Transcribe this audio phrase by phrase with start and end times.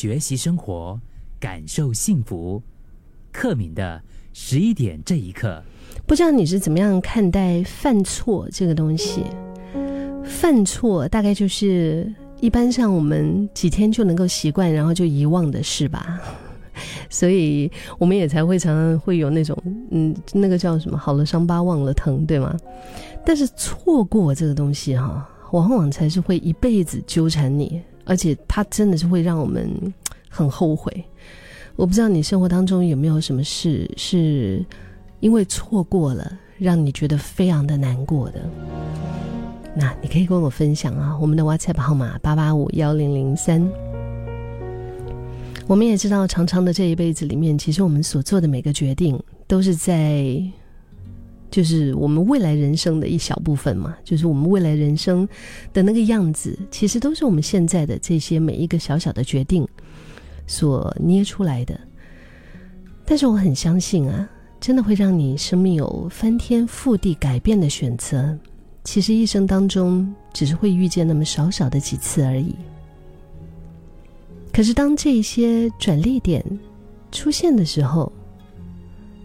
[0.00, 0.98] 学习生活，
[1.38, 2.62] 感受幸福。
[3.30, 4.00] 克敏的
[4.32, 5.62] 十一点这一刻，
[6.06, 9.26] 不知道你是怎么样看待犯错这个东西？
[10.24, 12.10] 犯错大概就是
[12.40, 16.18] 一般上我们几天就能够习惯，然后就遗忘的事吧。
[17.10, 19.54] 所以我们也才会常常会有那种，
[19.90, 22.56] 嗯，那个叫什么“好了伤疤忘了疼”，对吗？
[23.26, 29.70] 但是错过这个东西哈，往往才是会一辈子纠缠你，而且它真的是会让我们
[30.28, 30.92] 很后悔。
[31.76, 34.66] 我不知道你生活当中有没有什么事是
[35.20, 38.40] 因为错过了，让你觉得非常的难过的？
[39.76, 43.64] 那你可以跟我分享啊，我们的 WhatsApp 号码八八五幺零零三。
[45.68, 50.42] 我们也知道，长长的这一辈子里面，其实我们所做的每个决定，都是在，
[51.50, 53.96] 就是我们未来人生的一小部分嘛。
[54.04, 55.28] 就是我们未来人生
[55.72, 59.66] 的那个样子，其实都是我们现在的这些每一个小小的决定
[60.46, 61.78] 所捏出来的。
[63.04, 64.28] 但是我很相信啊，
[64.60, 68.38] 真的会让你生命有翻天覆地改变的选择，
[68.84, 72.54] 其实一生当中只是会遇见那么少少的几次而已。
[74.52, 76.44] 可是，当这些转捩点
[77.10, 78.12] 出现的时候，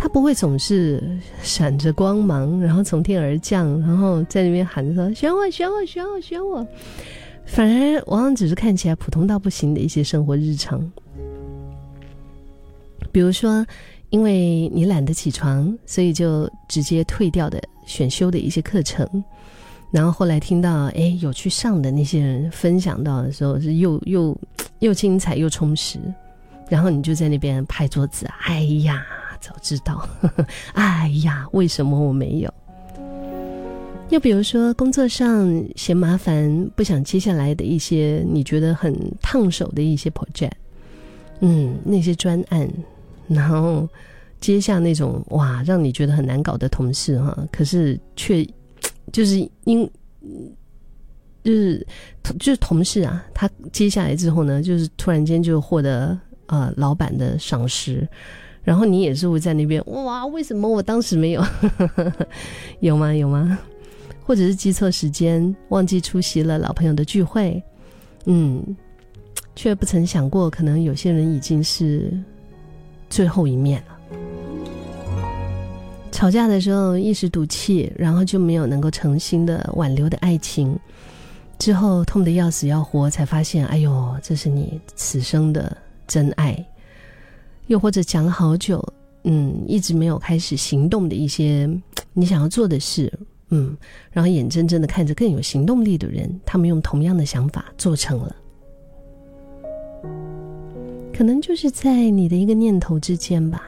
[0.00, 1.02] 他不会总是
[1.42, 6.64] 闪着光芒，然后从天而降，然后在那边喊着说“选我，选我，选我，选我”，
[7.44, 10.80] 反而往往只是看起来普通到不行的一些生活日常。
[13.10, 13.66] 比如说，
[14.10, 19.04] 因为你懒得起床，所以就直接退掉的选修的一些课程。
[19.90, 24.38] 然后后来听到，哎，有去上的那些人分享到的时候，是又又
[24.78, 25.98] 又精彩又充实。
[26.68, 29.04] 然后你就在那边拍桌子，哎呀，
[29.40, 30.08] 早知道，
[30.74, 32.52] 哎呀，为什么我没有？
[34.10, 40.52] 又比如说工作上嫌麻烦，不想接下来的一些你觉得很烫手的一些 project，
[41.40, 42.68] 嗯，那些专案，
[43.26, 43.88] 然后
[44.40, 48.46] 接下那种哇，让你觉得很难搞的同事哈，可是却。
[49.10, 49.90] 就是因，
[51.42, 51.86] 就是
[52.38, 58.06] 就是同事啊，他接下来之后呢，就是突然间就获得呃老板的赏识，
[58.62, 61.44] 然后你也是会在那边哇，为什么我当时没有？
[62.80, 63.14] 有吗？
[63.14, 63.58] 有吗？
[64.24, 67.62] 或者是记错时间，忘记出席了老朋友的聚会，
[68.26, 68.62] 嗯，
[69.56, 72.12] 却不曾想过，可能有些人已经是
[73.08, 73.94] 最后一面了。
[76.12, 80.78] 吵架的时候一时赌气，然后就没有能够诚心的挽留的爱情，
[81.58, 85.74] 之后痛得要死要活，才发现，哎呦，这是你此生的
[86.06, 86.62] 真爱。
[87.68, 88.82] 又或者讲了好久，
[89.24, 91.68] 嗯，一直没有开始行动的一些
[92.12, 93.12] 你想要做的事，
[93.50, 93.76] 嗯，
[94.10, 98.36] 然后眼睁睁的看着更有行动力的人，他们用同样的想法做成了，
[101.14, 103.62] 可能就是在你的一个念头之间吧。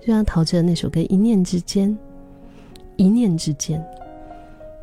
[0.00, 1.90] 就像陶喆那首歌《一念之间》，
[2.96, 3.82] 一念之间，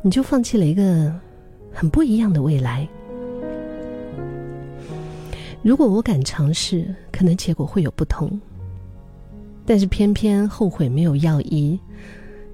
[0.02, 1.14] 你就放弃了一个
[1.72, 2.88] 很不一样的未来。
[5.62, 8.40] 如果我敢尝试，可能结果会有不同。
[9.64, 11.78] 但是偏偏后悔没有药医，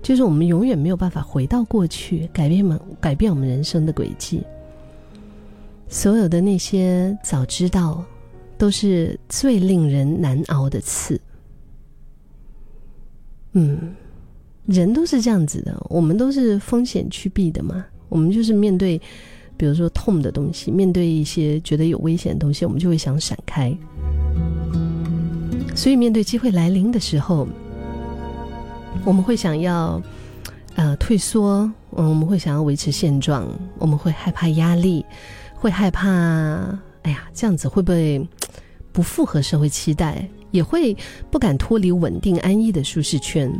[0.02, 4.42] 就是我们永远没有办法回到过去，改变们改变我们人生的轨迹。
[5.88, 8.04] 所有的那些早知道，
[8.58, 11.18] 都是最令人难熬的刺。
[13.52, 13.94] 嗯，
[14.66, 17.86] 人都是这样子的，我们都是风险趋避的嘛。
[18.10, 19.00] 我们就是面对，
[19.58, 23.76] 比如说痛的东西，面对一些觉得有危险的东西，我们就会想闪开。
[25.74, 27.46] 所以面对机会来临的时候，
[29.04, 30.00] 我们会想要
[30.76, 33.46] 呃退缩，嗯，我们会想要维持现状，
[33.78, 35.04] 我们会害怕压力，
[35.54, 36.08] 会害怕，
[37.02, 38.26] 哎呀，这样子会不会
[38.92, 40.26] 不符合社会期待？
[40.50, 40.96] 也会
[41.30, 43.52] 不敢脱离稳定安逸的舒适圈，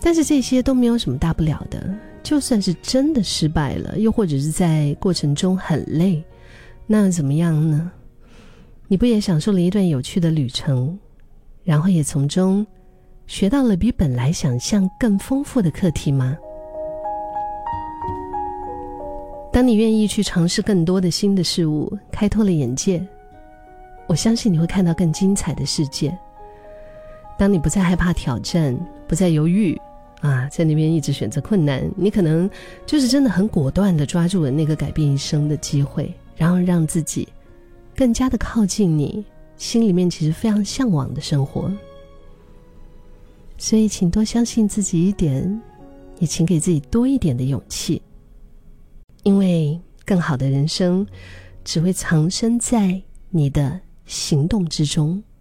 [0.00, 1.94] 但是这些都没有什么大不了的。
[2.24, 6.24] 就算是真的失败了，又或者是在过程中很累，
[6.86, 7.92] 那怎么样呢？
[8.88, 10.98] 你不也享受了一段有趣的旅程，
[11.62, 12.66] 然后也从中
[13.26, 16.36] 学到了比本来想象更丰富的课题吗？
[19.52, 23.06] 当你愿意去尝试更多的新的事物，开拓了眼界。
[24.06, 26.16] 我相信你会看到更精彩的世界。
[27.38, 28.74] 当你不再害怕挑战，
[29.06, 29.80] 不再犹豫，
[30.20, 32.48] 啊，在那边一直选择困难，你可能
[32.86, 37.28] 就是真的很果断的抓住了那个改变一生的机会，然后让自己
[37.94, 39.24] 更加的靠近你
[39.56, 41.72] 心里面其实非常向往的生活。
[43.58, 45.62] 所以，请多相信自己一点，
[46.18, 48.02] 也请给自己多一点的勇气，
[49.22, 51.06] 因为更好的人生
[51.64, 53.02] 只会藏身在。
[53.36, 55.20] 你的行动之中。